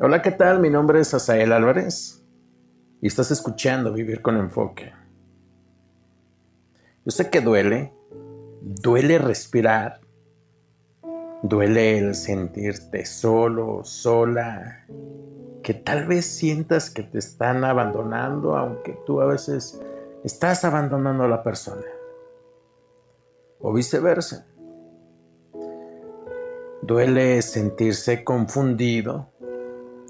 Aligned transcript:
Hola, 0.00 0.22
¿qué 0.22 0.30
tal? 0.30 0.60
Mi 0.60 0.70
nombre 0.70 1.00
es 1.00 1.12
Asael 1.12 1.50
Álvarez 1.50 2.24
y 3.00 3.08
estás 3.08 3.32
escuchando 3.32 3.92
Vivir 3.92 4.22
con 4.22 4.36
Enfoque. 4.36 4.92
Yo 7.04 7.10
sé 7.10 7.28
que 7.30 7.40
duele, 7.40 7.92
duele 8.62 9.18
respirar, 9.18 10.00
duele 11.42 11.98
el 11.98 12.14
sentirte 12.14 13.04
solo, 13.06 13.82
sola, 13.82 14.86
que 15.64 15.74
tal 15.74 16.06
vez 16.06 16.26
sientas 16.26 16.90
que 16.90 17.02
te 17.02 17.18
están 17.18 17.64
abandonando, 17.64 18.56
aunque 18.56 18.96
tú 19.04 19.20
a 19.20 19.26
veces 19.26 19.82
estás 20.22 20.64
abandonando 20.64 21.24
a 21.24 21.28
la 21.28 21.42
persona, 21.42 21.86
o 23.58 23.72
viceversa. 23.72 24.46
Duele 26.82 27.42
sentirse 27.42 28.22
confundido 28.22 29.32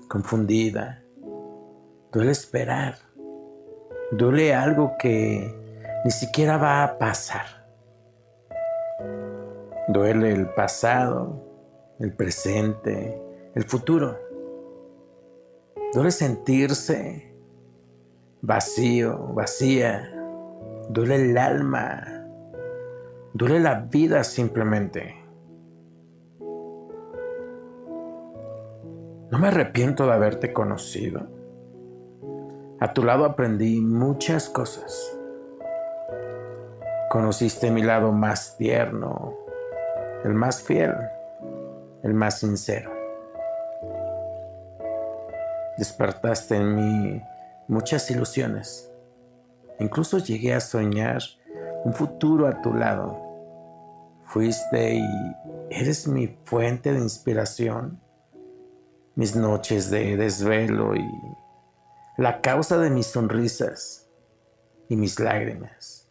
confundida. 0.08 1.02
Duele 2.12 2.32
esperar. 2.32 2.96
Duele 4.10 4.54
algo 4.54 4.96
que 4.98 5.54
ni 6.04 6.10
siquiera 6.10 6.56
va 6.56 6.82
a 6.82 6.98
pasar. 6.98 7.46
Duele 9.88 10.32
el 10.32 10.48
pasado, 10.50 11.42
el 12.00 12.12
presente, 12.12 13.22
el 13.54 13.64
futuro. 13.64 14.18
Duele 15.92 16.10
sentirse 16.10 17.34
vacío, 18.42 19.18
vacía. 19.34 20.14
Duele 20.90 21.16
el 21.16 21.38
alma. 21.38 22.26
Duele 23.34 23.60
la 23.60 23.80
vida 23.80 24.24
simplemente. 24.24 25.27
No 29.30 29.38
me 29.38 29.48
arrepiento 29.48 30.06
de 30.06 30.14
haberte 30.14 30.54
conocido. 30.54 31.20
A 32.80 32.94
tu 32.94 33.04
lado 33.04 33.26
aprendí 33.26 33.78
muchas 33.78 34.48
cosas. 34.48 35.14
Conociste 37.10 37.70
mi 37.70 37.82
lado 37.82 38.10
más 38.10 38.56
tierno, 38.56 39.36
el 40.24 40.32
más 40.32 40.62
fiel, 40.62 40.94
el 42.02 42.14
más 42.14 42.38
sincero. 42.38 42.90
Despertaste 45.76 46.56
en 46.56 46.74
mí 46.74 47.22
muchas 47.66 48.10
ilusiones. 48.10 48.90
Incluso 49.78 50.16
llegué 50.18 50.54
a 50.54 50.60
soñar 50.60 51.20
un 51.84 51.92
futuro 51.92 52.46
a 52.46 52.62
tu 52.62 52.72
lado. 52.72 53.20
Fuiste 54.24 54.94
y 54.94 55.36
eres 55.68 56.08
mi 56.08 56.28
fuente 56.44 56.94
de 56.94 57.00
inspiración 57.00 58.07
mis 59.18 59.34
noches 59.34 59.90
de 59.90 60.16
desvelo 60.16 60.94
y 60.94 61.04
la 62.18 62.40
causa 62.40 62.78
de 62.78 62.88
mis 62.88 63.08
sonrisas 63.08 64.08
y 64.88 64.94
mis 64.94 65.18
lágrimas. 65.18 66.08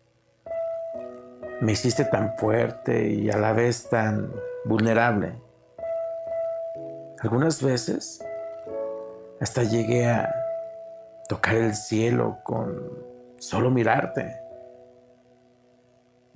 Me 1.61 1.71
hiciste 1.71 2.03
tan 2.03 2.35
fuerte 2.37 3.07
y 3.07 3.29
a 3.29 3.37
la 3.37 3.53
vez 3.53 3.87
tan 3.89 4.29
vulnerable. 4.65 5.41
Algunas 7.21 7.63
veces 7.63 8.21
hasta 9.39 9.63
llegué 9.63 10.07
a 10.07 10.29
tocar 11.29 11.55
el 11.55 11.75
cielo 11.75 12.39
con 12.43 12.91
solo 13.37 13.71
mirarte. 13.71 14.35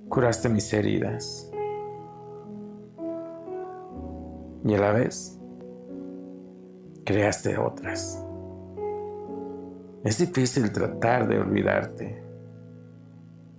Curaste 0.08 0.48
mis 0.48 0.72
heridas. 0.72 1.50
Y 4.64 4.74
a 4.74 4.78
la 4.78 4.92
vez 4.92 5.38
creaste 7.04 7.58
otras. 7.58 8.24
Es 10.04 10.18
difícil 10.18 10.72
tratar 10.72 11.28
de 11.28 11.38
olvidarte. 11.38 12.22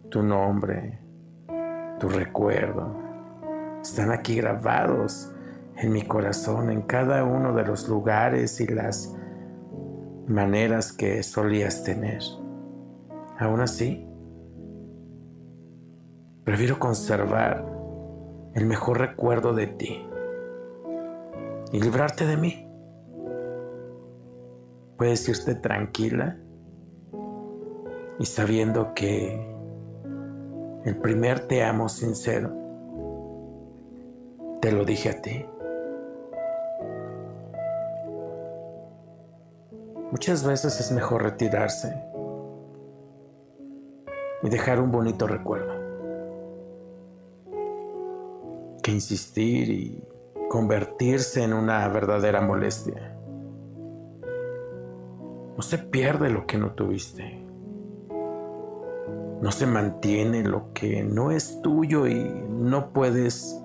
Tu 0.10 0.22
nombre, 0.22 1.00
tu 2.00 2.10
recuerdo, 2.10 2.96
están 3.82 4.12
aquí 4.12 4.36
grabados 4.36 5.34
en 5.78 5.92
mi 5.92 6.04
corazón, 6.04 6.70
en 6.70 6.82
cada 6.84 7.24
uno 7.24 7.54
de 7.54 7.66
los 7.66 7.88
lugares 7.88 8.60
y 8.62 8.68
las 8.68 9.16
maneras 10.28 10.92
que 10.92 11.24
solías 11.24 11.84
tener. 11.84 12.22
Aún 13.40 13.62
así, 13.62 14.08
prefiero 16.44 16.78
conservar 16.78 17.66
el 18.54 18.66
mejor 18.66 19.00
recuerdo 19.00 19.54
de 19.54 19.68
ti 19.68 20.08
y 21.72 21.82
librarte 21.82 22.28
de 22.28 22.38
mí 22.38 22.73
puedes 24.98 25.28
irte 25.28 25.56
tranquila 25.56 26.38
y 28.20 28.26
sabiendo 28.26 28.94
que 28.94 29.54
el 30.86 30.98
primer 30.98 31.48
te 31.48 31.64
amo 31.64 31.90
sincero 31.90 32.52
te 34.62 34.72
lo 34.72 34.86
dije 34.86 35.10
a 35.10 35.22
ti. 35.22 35.46
Muchas 40.12 40.46
veces 40.46 40.80
es 40.80 40.92
mejor 40.92 41.24
retirarse 41.24 41.94
y 44.44 44.50
dejar 44.50 44.80
un 44.80 44.92
bonito 44.92 45.26
recuerdo 45.28 45.74
que 48.84 48.92
insistir 48.92 49.70
y 49.70 50.04
convertirse 50.50 51.44
en 51.44 51.54
una 51.54 51.88
verdadera 51.88 52.42
molestia. 52.42 53.18
Se 55.64 55.78
pierde 55.78 56.30
lo 56.30 56.46
que 56.46 56.58
no 56.58 56.74
tuviste. 56.74 57.42
No 59.42 59.50
se 59.50 59.66
mantiene 59.66 60.44
lo 60.44 60.74
que 60.74 61.04
no 61.04 61.32
es 61.32 61.62
tuyo 61.62 62.06
y 62.06 62.16
no 62.50 62.92
puedes 62.92 63.60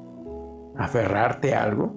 aferrarte 0.76 1.54
a 1.54 1.64
algo 1.64 1.92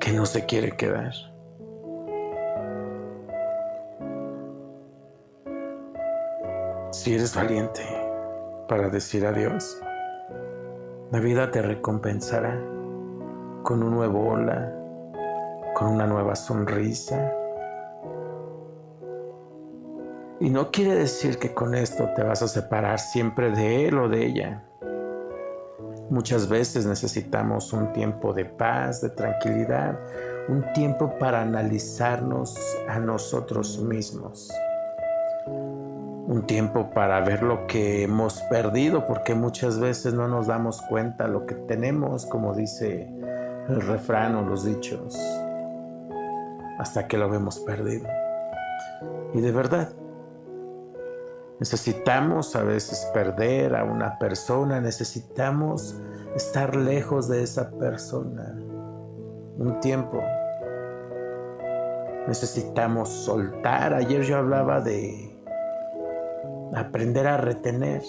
que 0.00 0.12
no 0.12 0.24
se 0.26 0.46
quiere 0.46 0.70
quedar. 0.76 1.12
Si 6.92 7.14
eres 7.14 7.34
valiente 7.34 7.82
para 8.68 8.88
decir 8.88 9.26
adiós, 9.26 9.82
la 11.10 11.18
vida 11.18 11.50
te 11.50 11.60
recompensará 11.62 12.58
con 13.64 13.82
un 13.82 13.90
nuevo 13.90 14.28
hola 14.28 14.83
con 15.74 15.88
una 15.88 16.06
nueva 16.06 16.36
sonrisa. 16.36 17.32
Y 20.40 20.48
no 20.50 20.70
quiere 20.70 20.94
decir 20.94 21.38
que 21.38 21.52
con 21.52 21.74
esto 21.74 22.08
te 22.14 22.22
vas 22.22 22.42
a 22.42 22.48
separar 22.48 22.98
siempre 22.98 23.50
de 23.50 23.88
él 23.88 23.98
o 23.98 24.08
de 24.08 24.26
ella. 24.26 24.64
Muchas 26.10 26.48
veces 26.48 26.86
necesitamos 26.86 27.72
un 27.72 27.92
tiempo 27.92 28.32
de 28.32 28.44
paz, 28.44 29.00
de 29.00 29.10
tranquilidad, 29.10 29.98
un 30.48 30.64
tiempo 30.74 31.18
para 31.18 31.42
analizarnos 31.42 32.56
a 32.88 32.98
nosotros 32.98 33.78
mismos. 33.80 34.52
Un 35.46 36.44
tiempo 36.46 36.90
para 36.90 37.20
ver 37.20 37.42
lo 37.42 37.66
que 37.66 38.02
hemos 38.02 38.40
perdido, 38.42 39.06
porque 39.06 39.34
muchas 39.34 39.78
veces 39.78 40.14
no 40.14 40.28
nos 40.28 40.46
damos 40.46 40.82
cuenta 40.82 41.26
lo 41.26 41.46
que 41.46 41.54
tenemos, 41.54 42.26
como 42.26 42.54
dice 42.54 43.08
el 43.68 43.80
refrán 43.80 44.34
o 44.34 44.42
los 44.42 44.64
dichos 44.64 45.18
hasta 46.78 47.06
que 47.06 47.18
lo 47.18 47.28
vemos 47.28 47.60
perdido. 47.60 48.08
Y 49.32 49.40
de 49.40 49.52
verdad, 49.52 49.92
necesitamos 51.60 52.54
a 52.56 52.62
veces 52.62 53.08
perder 53.12 53.74
a 53.76 53.84
una 53.84 54.18
persona, 54.18 54.80
necesitamos 54.80 56.00
estar 56.34 56.74
lejos 56.76 57.28
de 57.28 57.42
esa 57.42 57.70
persona 57.72 58.54
un 59.58 59.80
tiempo. 59.80 60.20
Necesitamos 62.26 63.08
soltar. 63.08 63.94
Ayer 63.94 64.22
yo 64.22 64.38
hablaba 64.38 64.80
de 64.80 65.42
aprender 66.74 67.26
a 67.26 67.36
retener. 67.36 68.02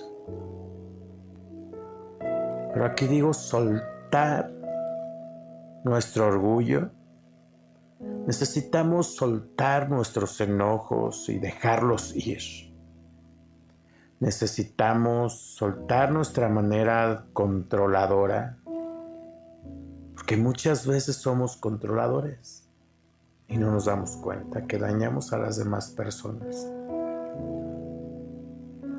Pero 2.73 2.85
aquí 2.85 3.07
digo 3.07 3.33
soltar 3.33 4.51
nuestro 5.83 6.27
orgullo, 6.27 6.89
Necesitamos 8.27 9.15
soltar 9.15 9.89
nuestros 9.89 10.41
enojos 10.41 11.29
y 11.29 11.37
dejarlos 11.37 12.15
ir. 12.15 12.41
Necesitamos 14.19 15.39
soltar 15.39 16.11
nuestra 16.11 16.49
manera 16.49 17.27
controladora, 17.33 18.57
porque 20.15 20.37
muchas 20.37 20.87
veces 20.87 21.17
somos 21.17 21.55
controladores 21.57 22.67
y 23.47 23.57
no 23.57 23.71
nos 23.71 23.85
damos 23.85 24.17
cuenta 24.17 24.65
que 24.65 24.79
dañamos 24.79 25.31
a 25.31 25.37
las 25.37 25.57
demás 25.57 25.91
personas. 25.91 26.67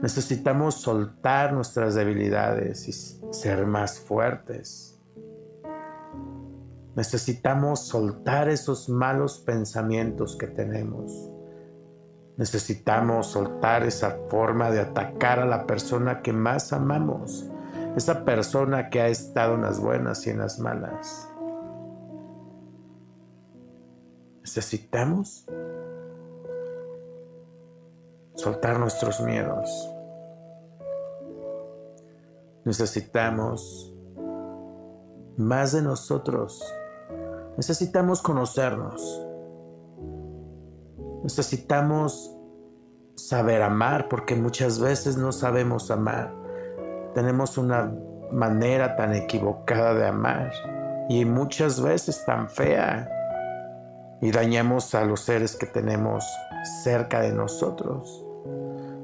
Necesitamos 0.03 0.77
soltar 0.77 1.53
nuestras 1.53 1.95
debilidades 1.97 2.87
y 2.87 2.93
ser 3.33 3.67
más 3.67 3.99
fuertes 3.99 4.96
Necesitamos 6.97 7.81
soltar 7.81 8.49
esos 8.49 8.89
malos 8.89 9.39
pensamientos 9.39 10.35
que 10.35 10.47
tenemos. 10.47 11.31
Necesitamos 12.39 13.27
soltar 13.27 13.83
esa 13.83 14.19
forma 14.31 14.71
de 14.71 14.81
atacar 14.81 15.41
a 15.41 15.45
la 15.45 15.67
persona 15.67 16.23
que 16.23 16.33
más 16.33 16.73
amamos, 16.73 17.51
esa 17.97 18.25
persona 18.25 18.89
que 18.89 19.03
ha 19.03 19.09
estado 19.09 19.57
en 19.57 19.63
las 19.63 19.79
buenas 19.79 20.27
y 20.27 20.31
en 20.31 20.39
las 20.39 20.59
malas. 20.59 21.29
Necesitamos 24.41 25.45
soltar 28.37 28.79
nuestros 28.79 29.21
miedos. 29.21 29.69
Necesitamos 32.65 33.93
más 35.37 35.73
de 35.73 35.83
nosotros. 35.83 36.65
Necesitamos 37.57 38.21
conocernos. 38.21 39.27
Necesitamos 41.23 42.37
saber 43.15 43.63
amar 43.63 44.09
porque 44.09 44.37
muchas 44.37 44.79
veces 44.79 45.17
no 45.17 45.33
sabemos 45.33 45.91
amar. 45.91 46.35
Tenemos 47.15 47.57
una 47.57 47.93
manera 48.31 48.97
tan 48.97 49.15
equivocada 49.15 49.95
de 49.95 50.07
amar 50.07 50.53
y 51.09 51.25
muchas 51.25 51.81
veces 51.81 52.25
tan 52.27 52.49
fea 52.49 53.09
y 54.21 54.31
dañamos 54.31 54.95
a 54.95 55.05
los 55.05 55.21
seres 55.21 55.57
que 55.57 55.67
tenemos 55.67 56.25
cerca 56.83 57.21
de 57.21 57.33
nosotros. 57.33 58.23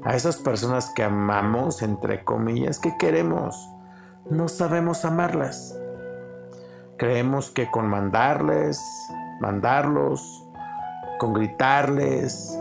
A 0.03 0.15
esas 0.15 0.37
personas 0.37 0.91
que 0.95 1.03
amamos, 1.03 1.81
entre 1.81 2.23
comillas, 2.23 2.77
que 2.77 2.95
queremos, 2.97 3.55
no 4.29 4.47
sabemos 4.47 5.05
amarlas. 5.05 5.79
Creemos 6.97 7.51
que 7.51 7.69
con 7.71 7.87
mandarles, 7.87 8.81
mandarlos, 9.39 10.47
con 11.19 11.33
gritarles, 11.33 12.59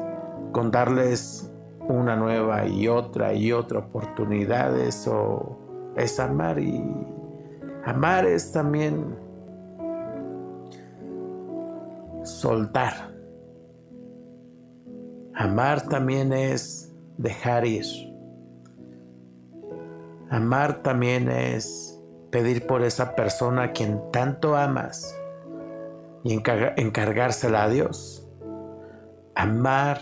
con 0.52 0.70
darles 0.70 1.50
una 1.88 2.16
nueva 2.16 2.66
y 2.66 2.88
otra 2.88 3.34
y 3.34 3.52
otra 3.52 3.80
oportunidad, 3.80 4.78
eso 4.78 5.58
es 5.96 6.18
amar 6.20 6.58
y 6.58 6.82
amar 7.84 8.26
es 8.26 8.52
también 8.52 9.16
soltar. 12.24 13.12
Amar 15.34 15.88
también 15.88 16.32
es 16.32 16.94
dejar 17.16 17.66
ir. 17.66 17.84
Amar 20.30 20.82
también 20.82 21.28
es 21.28 21.91
pedir 22.32 22.66
por 22.66 22.82
esa 22.82 23.14
persona 23.14 23.62
a 23.64 23.72
quien 23.72 24.10
tanto 24.10 24.56
amas 24.56 25.16
y 26.24 26.32
encargársela 26.34 27.62
a 27.62 27.68
Dios. 27.68 28.26
Amar 29.36 30.00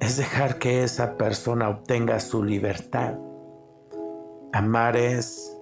es 0.00 0.16
dejar 0.16 0.58
que 0.58 0.82
esa 0.82 1.16
persona 1.18 1.68
obtenga 1.68 2.18
su 2.20 2.42
libertad. 2.42 3.14
Amar 4.52 4.96
es 4.96 5.54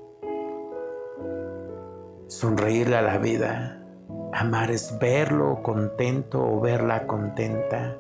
sonreírle 2.28 2.96
a 2.96 3.02
la 3.02 3.19
vida. 3.19 3.82
Amar 4.32 4.70
es 4.70 4.96
verlo 5.00 5.60
contento 5.62 6.40
o 6.40 6.60
verla 6.60 7.06
contenta. 7.06 7.96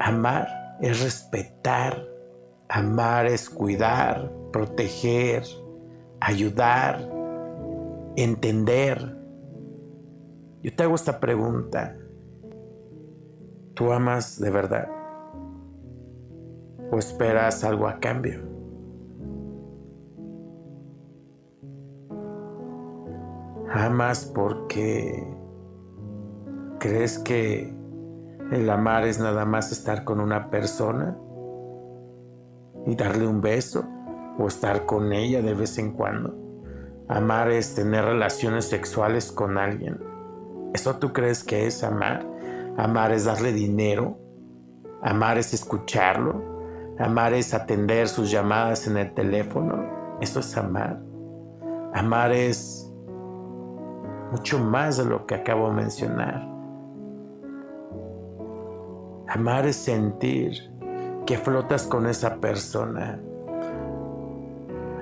Amar 0.00 0.48
es 0.80 1.02
respetar. 1.02 2.15
Amar 2.68 3.26
es 3.26 3.48
cuidar, 3.48 4.32
proteger, 4.52 5.44
ayudar, 6.20 7.08
entender. 8.16 9.16
Yo 10.62 10.74
te 10.74 10.82
hago 10.82 10.96
esta 10.96 11.20
pregunta. 11.20 11.96
¿Tú 13.74 13.92
amas 13.92 14.40
de 14.40 14.50
verdad? 14.50 14.88
¿O 16.90 16.98
esperas 16.98 17.62
algo 17.62 17.86
a 17.86 18.00
cambio? 18.00 18.40
Amas 23.70 24.24
porque 24.34 25.26
crees 26.80 27.18
que 27.18 27.72
el 28.50 28.70
amar 28.70 29.04
es 29.04 29.20
nada 29.20 29.44
más 29.44 29.70
estar 29.70 30.04
con 30.04 30.20
una 30.20 30.50
persona 30.50 31.16
y 32.86 32.94
darle 32.94 33.26
un 33.26 33.40
beso 33.40 33.84
o 34.38 34.46
estar 34.46 34.86
con 34.86 35.12
ella 35.12 35.42
de 35.42 35.54
vez 35.54 35.78
en 35.78 35.92
cuando. 35.92 36.34
Amar 37.08 37.50
es 37.50 37.74
tener 37.74 38.04
relaciones 38.04 38.66
sexuales 38.66 39.30
con 39.30 39.58
alguien. 39.58 40.00
¿Eso 40.74 40.96
tú 40.96 41.12
crees 41.12 41.44
que 41.44 41.66
es 41.66 41.82
amar? 41.84 42.26
Amar 42.76 43.12
es 43.12 43.24
darle 43.24 43.52
dinero. 43.52 44.18
Amar 45.02 45.38
es 45.38 45.54
escucharlo. 45.54 46.42
Amar 46.98 47.32
es 47.34 47.54
atender 47.54 48.08
sus 48.08 48.30
llamadas 48.30 48.86
en 48.86 48.96
el 48.96 49.14
teléfono. 49.14 50.18
Eso 50.20 50.40
es 50.40 50.56
amar. 50.56 51.00
Amar 51.94 52.32
es 52.32 52.92
mucho 54.32 54.58
más 54.58 54.96
de 54.96 55.04
lo 55.04 55.26
que 55.26 55.34
acabo 55.34 55.68
de 55.68 55.74
mencionar. 55.74 56.46
Amar 59.28 59.66
es 59.66 59.76
sentir 59.76 60.75
que 61.26 61.36
flotas 61.36 61.86
con 61.86 62.06
esa 62.06 62.36
persona. 62.36 63.20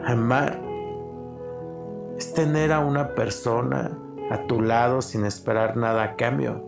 Amar 0.04 0.60
es 2.16 2.34
tener 2.34 2.72
a 2.72 2.80
una 2.80 3.14
persona 3.14 3.96
a 4.30 4.46
tu 4.46 4.60
lado 4.60 5.02
sin 5.02 5.24
esperar 5.24 5.76
nada 5.76 6.02
a 6.02 6.16
cambio, 6.16 6.64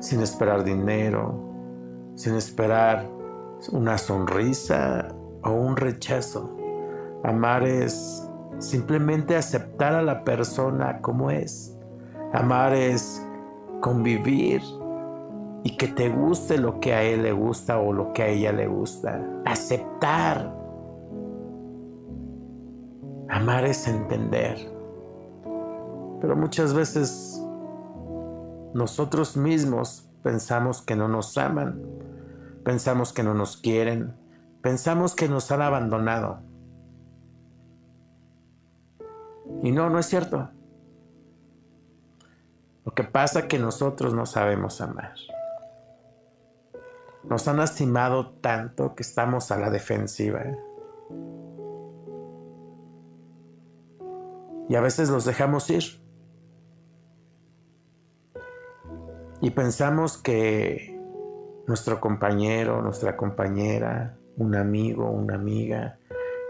sin 0.00 0.20
esperar 0.20 0.64
dinero, 0.64 1.38
sin 2.14 2.34
esperar 2.34 3.06
una 3.70 3.98
sonrisa 3.98 5.08
o 5.42 5.50
un 5.50 5.76
rechazo. 5.76 6.56
Amar 7.22 7.64
es 7.64 8.28
Simplemente 8.58 9.36
aceptar 9.36 9.94
a 9.94 10.02
la 10.02 10.24
persona 10.24 11.00
como 11.00 11.30
es. 11.30 11.76
Amar 12.32 12.72
es 12.72 13.22
convivir 13.80 14.62
y 15.64 15.78
que 15.78 15.88
te 15.88 16.10
guste 16.10 16.58
lo 16.58 16.78
que 16.78 16.92
a 16.92 17.02
él 17.02 17.22
le 17.22 17.32
gusta 17.32 17.78
o 17.78 17.92
lo 17.92 18.12
que 18.12 18.22
a 18.22 18.28
ella 18.28 18.52
le 18.52 18.68
gusta. 18.68 19.26
Aceptar. 19.46 20.54
Amar 23.30 23.64
es 23.64 23.88
entender. 23.88 24.58
Pero 26.20 26.36
muchas 26.36 26.74
veces 26.74 27.42
nosotros 28.74 29.38
mismos 29.38 30.06
pensamos 30.22 30.82
que 30.82 30.96
no 30.96 31.08
nos 31.08 31.36
aman, 31.38 31.82
pensamos 32.62 33.14
que 33.14 33.22
no 33.22 33.32
nos 33.32 33.56
quieren, 33.56 34.14
pensamos 34.60 35.14
que 35.14 35.30
nos 35.30 35.50
han 35.50 35.62
abandonado. 35.62 36.40
Y 39.62 39.72
no, 39.72 39.88
no 39.88 39.98
es 39.98 40.06
cierto. 40.06 40.50
Lo 42.84 42.92
que 42.92 43.04
pasa 43.04 43.40
es 43.40 43.44
que 43.46 43.58
nosotros 43.58 44.12
no 44.12 44.26
sabemos 44.26 44.82
amar. 44.82 45.14
Nos 47.28 47.48
han 47.48 47.56
lastimado 47.56 48.30
tanto 48.40 48.94
que 48.94 49.02
estamos 49.02 49.50
a 49.50 49.58
la 49.58 49.70
defensiva. 49.70 50.44
Y 54.68 54.76
a 54.76 54.80
veces 54.80 55.10
los 55.10 55.24
dejamos 55.24 55.68
ir. 55.70 55.84
Y 59.40 59.50
pensamos 59.50 60.16
que 60.16 60.98
nuestro 61.66 62.00
compañero, 62.00 62.80
nuestra 62.82 63.16
compañera, 63.16 64.16
un 64.36 64.54
amigo, 64.54 65.10
una 65.10 65.34
amiga, 65.34 65.98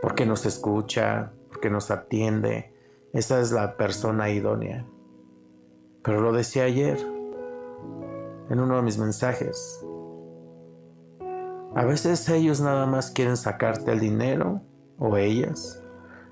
porque 0.00 0.26
nos 0.26 0.46
escucha, 0.46 1.32
porque 1.48 1.70
nos 1.70 1.90
atiende, 1.90 2.72
esa 3.12 3.40
es 3.40 3.52
la 3.52 3.76
persona 3.76 4.30
idónea. 4.30 4.84
Pero 6.02 6.20
lo 6.20 6.32
decía 6.32 6.64
ayer 6.64 6.98
en 8.50 8.60
uno 8.60 8.76
de 8.76 8.82
mis 8.82 8.98
mensajes. 8.98 9.83
A 11.76 11.84
veces 11.84 12.28
ellos 12.28 12.60
nada 12.60 12.86
más 12.86 13.10
quieren 13.10 13.36
sacarte 13.36 13.90
el 13.90 13.98
dinero 13.98 14.62
o 14.98 15.16
ellas. 15.16 15.82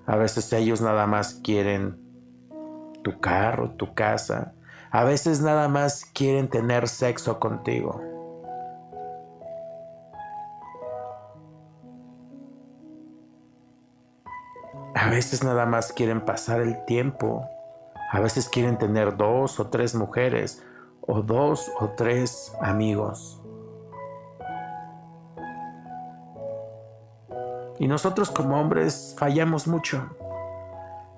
A 0.07 0.15
veces 0.17 0.53
ellos 0.53 0.81
nada 0.81 1.07
más 1.09 1.35
quieren 1.43 1.99
tu 3.03 3.19
carro, 3.19 3.71
tu 3.73 3.93
casa. 3.93 4.55
A 4.93 5.03
veces 5.03 5.41
nada 5.41 5.67
más 5.67 6.05
quieren 6.05 6.49
tener 6.49 6.89
sexo 6.89 7.41
contigo. 7.41 8.01
A 14.95 15.11
veces 15.11 15.43
nada 15.43 15.67
más 15.67 15.93
quieren 15.93 16.25
pasar 16.25 16.61
el 16.61 16.85
tiempo. 16.85 17.49
A 18.13 18.21
veces 18.21 18.49
quieren 18.49 18.79
tener 18.79 19.17
dos 19.17 19.59
o 19.59 19.67
tres 19.71 19.97
mujeres 19.97 20.63
o 21.01 21.21
dos 21.21 21.69
o 21.81 21.89
tres 21.89 22.53
amigos. 22.61 23.42
Y 27.79 27.89
nosotros 27.89 28.31
como 28.31 28.61
hombres 28.61 29.15
fallamos 29.19 29.67
mucho. 29.67 30.05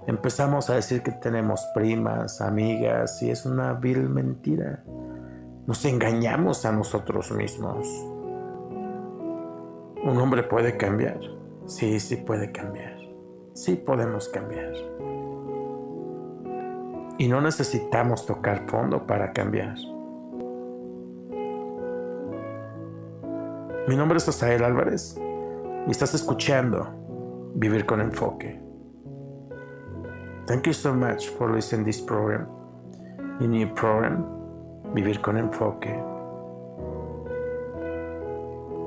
Empezamos 0.07 0.69
a 0.71 0.75
decir 0.75 1.03
que 1.03 1.13
tenemos 1.13 1.61
primas, 1.75 2.41
amigas, 2.41 3.23
y 3.23 3.31
es 3.31 3.47
una 3.47 3.73
vil 3.73 4.09
mentira. 4.09 4.85
Nos 5.67 5.85
engañamos 5.85 6.65
a 6.67 6.73
nosotros 6.73 7.33
mismos. 7.33 7.89
¿Un 10.05 10.19
hombre 10.19 10.43
puede 10.43 10.77
cambiar? 10.77 11.19
Sí, 11.67 11.99
sí 12.01 12.17
puede 12.17 12.53
cambiar. 12.53 12.99
Sí 13.55 13.77
podemos 13.77 14.29
cambiar. 14.29 14.73
Y 17.17 17.29
no 17.29 17.41
necesitamos 17.41 18.27
tocar 18.27 18.69
fondo 18.69 19.07
para 19.07 19.33
cambiar. 19.33 19.77
Mi 23.89 23.97
nombre 23.97 24.19
es 24.19 24.29
Asael 24.29 24.65
Álvarez 24.65 25.19
y 25.87 25.91
estás 25.91 26.15
escuchando 26.15 26.89
Vivir 27.57 27.87
con 27.87 28.01
Enfoque. 28.01 28.61
Thank 30.47 30.67
you 30.67 30.73
so 30.73 30.93
much 30.93 31.29
for 31.39 31.51
listening 31.51 31.85
this 31.85 32.01
program. 32.01 32.47
In 33.41 33.51
new 33.51 33.69
program, 33.75 34.25
Vivir 34.95 35.21
con 35.21 35.37
Enfoque. 35.37 35.95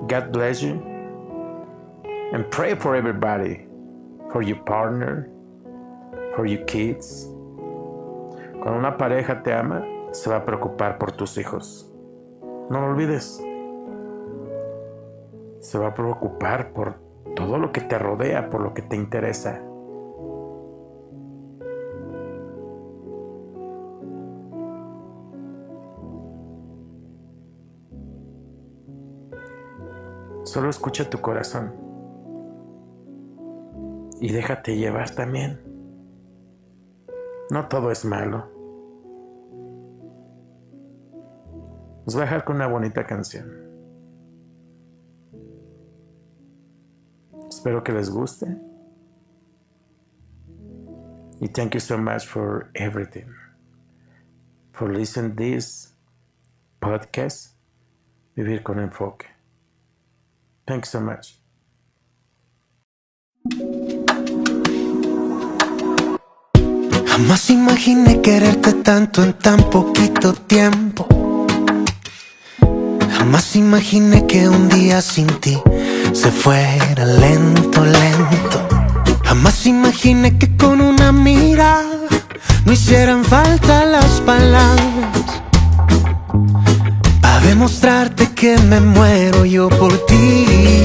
God 0.08 0.32
bless 0.32 0.62
you 0.62 0.82
and 2.34 2.50
pray 2.50 2.76
for 2.76 2.96
everybody, 2.96 3.68
for 4.32 4.42
your 4.42 4.58
partner, 4.66 5.30
for 6.36 6.46
your 6.46 6.64
kids. 6.66 7.28
Cuando 8.62 8.80
una 8.80 8.98
pareja 8.98 9.44
te 9.44 9.54
ama, 9.54 9.84
se 10.12 10.30
va 10.30 10.38
a 10.38 10.46
preocupar 10.46 10.98
por 10.98 11.12
tus 11.12 11.38
hijos. 11.38 11.92
No 12.70 12.82
lo 12.82 12.88
olvides 12.88 13.42
se 15.68 15.78
va 15.78 15.88
a 15.88 15.94
preocupar 15.94 16.72
por 16.72 16.96
todo 17.36 17.58
lo 17.58 17.74
que 17.74 17.82
te 17.82 18.00
rodea, 18.00 18.50
por 18.50 18.62
lo 18.62 18.74
que 18.74 18.82
te 18.82 18.96
interesa. 18.96 19.62
Solo 30.44 30.70
escucha 30.70 31.10
tu 31.10 31.20
corazón 31.20 31.76
y 34.22 34.32
déjate 34.32 34.78
llevar 34.78 35.10
también. 35.10 35.60
No 37.52 37.68
todo 37.68 37.92
es 37.92 38.06
malo. 38.06 38.48
Os 42.06 42.14
voy 42.14 42.22
a 42.22 42.26
dejar 42.26 42.46
con 42.46 42.56
una 42.56 42.68
bonita 42.68 43.06
canción. 43.06 43.67
Espero 47.50 47.84
que 47.84 47.92
les 47.92 48.10
guste. 48.10 48.46
Y 51.40 51.48
thank 51.50 51.74
you 51.74 51.80
so 51.80 51.98
much 51.98 52.26
for 52.26 52.72
everything. 52.74 53.34
For 54.74 54.92
listening 54.92 55.36
this 55.36 55.94
podcast, 56.80 57.56
Vivir 58.36 58.64
con 58.64 58.80
Enfoque. 58.80 59.26
Thanks 60.66 60.90
so 60.90 61.02
much. 61.02 61.40
Jamás 67.06 67.50
imaginé 67.50 68.22
quererte 68.22 68.74
tanto 68.84 69.24
en 69.24 69.34
tan 69.34 69.70
poquito 69.70 70.34
tiempo. 70.34 71.27
Imaginé 73.58 74.28
que 74.28 74.48
un 74.48 74.70
día 74.70 75.02
sin 75.02 75.26
ti 75.26 75.60
se 76.14 76.30
fuera 76.30 77.04
lento, 77.06 77.84
lento. 77.84 78.60
Jamás 79.24 79.66
imaginé 79.66 80.38
que 80.38 80.56
con 80.56 80.80
una 80.80 81.12
mirada 81.12 82.08
no 82.66 82.72
hicieran 82.72 83.26
falta 83.26 83.84
las 83.84 84.22
palabras. 84.22 85.42
Para 87.20 87.40
demostrarte 87.48 88.32
que 88.34 88.60
me 88.60 88.80
muero 88.80 89.44
yo 89.44 89.70
por 89.70 90.06
ti. 90.06 90.84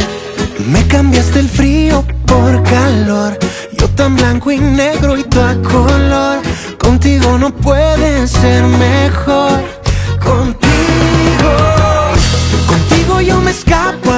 Me 0.67 0.87
cambiaste 0.87 1.41
el 1.41 1.51
frío 1.51 2.03
por 2.25 2.63
calor. 2.63 3.39
Yo 3.79 3.87
tan 3.91 4.17
blanco 4.17 4.51
y 4.51 4.59
negro 4.59 5.19
y 5.19 5.25
tú 5.25 5.43
a 5.43 5.57
color. 5.61 6.41
Contigo 6.79 7.37
no 7.37 7.55
puede 7.55 8.27
ser 8.27 8.65
mejor. 8.65 9.52
Contigo 13.53 14.03
yo 14.03 14.12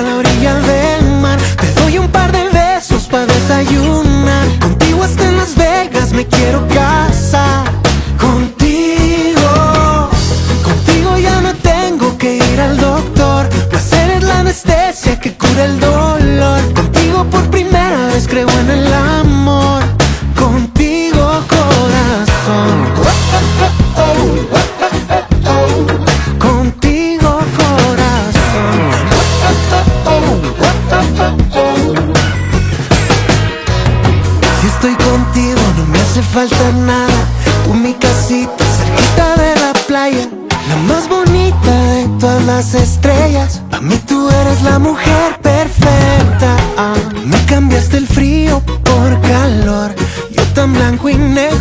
tan 51.04 51.34
blanco 51.34 51.53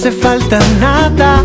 hace 0.00 0.12
falta 0.12 0.58
nada. 0.80 1.44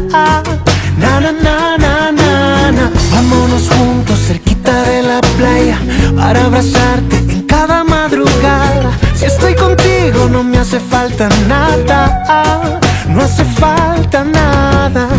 Na, 0.98 1.20
na, 1.20 1.32
na, 1.34 1.78
na, 1.78 2.72
na, 2.72 2.92
Vámonos 3.12 3.70
juntos 3.70 4.18
cerquita 4.28 4.72
de 4.84 5.02
la 5.04 5.20
playa 5.38 5.78
para 6.16 6.46
abrazarte 6.46 7.18
en 7.18 7.42
cada 7.42 7.84
madrugada. 7.84 8.92
Si 9.14 9.26
estoy 9.26 9.56
contigo 9.56 10.30
no 10.32 10.42
me 10.42 10.58
hace 10.58 10.80
falta 10.80 11.28
nada. 11.50 12.80
No 13.10 13.24
hace 13.24 13.44
falta 13.44 14.24
nada. 14.24 15.10